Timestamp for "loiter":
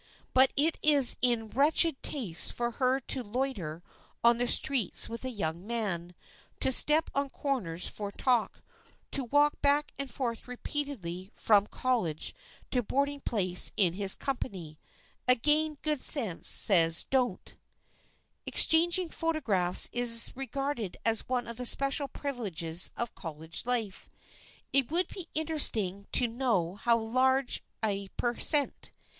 3.23-3.83